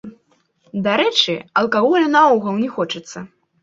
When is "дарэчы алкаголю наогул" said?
0.87-2.53